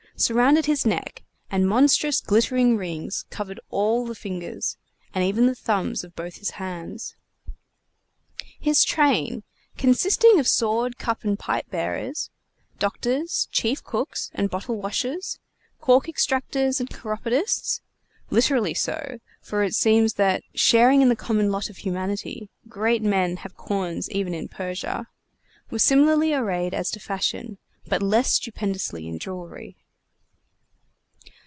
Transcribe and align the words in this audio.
surrounded 0.17 0.67
his 0.67 0.85
neck, 0.85 1.23
and 1.49 1.67
monstrous 1.67 2.21
glittering 2.21 2.77
rings 2.77 3.25
covered 3.31 3.59
all 3.71 4.05
the 4.05 4.13
fingers, 4.13 4.77
and 5.15 5.23
even 5.23 5.47
the 5.47 5.55
thumbs 5.55 6.03
of 6.03 6.15
both 6.15 6.35
his 6.35 6.51
hands. 6.51 7.15
His 8.59 8.83
train, 8.83 9.41
consisting 9.77 10.37
of 10.39 10.47
sword, 10.47 10.99
cup, 10.99 11.23
and 11.23 11.39
pipe 11.39 11.71
bearers, 11.71 12.29
doctors, 12.77 13.47
chief 13.51 13.83
cooks, 13.83 14.29
and 14.35 14.51
bottle 14.51 14.75
washers, 14.79 15.39
cork 15.79 16.05
extractors 16.05 16.79
and 16.79 16.87
chiropodists 16.87 17.81
(literally 18.29 18.75
so, 18.75 19.17
for 19.41 19.63
it 19.63 19.73
seems 19.73 20.13
that 20.15 20.43
sharing 20.53 21.09
the 21.09 21.15
common 21.15 21.49
lot 21.51 21.67
of 21.67 21.77
humanity, 21.77 22.47
great 22.69 23.01
men 23.01 23.37
have 23.37 23.55
corns 23.57 24.07
even 24.11 24.35
in 24.35 24.47
Persia,) 24.47 25.07
were 25.71 25.79
similarly 25.79 26.31
arrayed 26.31 26.75
as 26.75 26.91
to 26.91 26.99
fashion, 26.99 27.57
but 27.87 28.03
less 28.03 28.33
stupendously 28.33 29.07
in 29.07 29.17
jewelry. 29.17 29.75